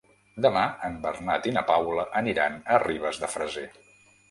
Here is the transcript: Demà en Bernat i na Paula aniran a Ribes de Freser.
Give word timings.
Demà 0.45 0.63
en 0.87 0.97
Bernat 1.03 1.45
i 1.51 1.53
na 1.59 1.63
Paula 1.69 2.07
aniran 2.23 2.59
a 2.77 2.83
Ribes 2.87 3.23
de 3.27 3.33
Freser. 3.37 3.71